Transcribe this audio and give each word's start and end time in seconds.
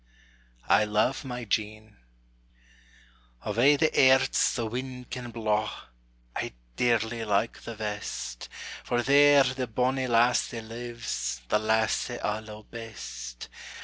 I 0.67 0.83
LOVE 0.83 1.23
MY 1.25 1.43
JEAN. 1.45 1.97
Of 3.43 3.59
a' 3.59 3.75
the 3.75 3.95
airts 3.95 4.55
the 4.55 4.65
wind 4.65 5.11
can 5.11 5.29
blaw, 5.29 5.69
I 6.35 6.53
dearly 6.75 7.23
like 7.23 7.61
the 7.61 7.75
west; 7.75 8.49
For 8.83 9.03
there 9.03 9.43
the 9.43 9.67
bonnie 9.67 10.07
lassie 10.07 10.59
lives, 10.61 11.41
The 11.49 11.59
lassie 11.59 12.19
I 12.19 12.39
lo'e 12.39 12.63
best. 12.63 13.47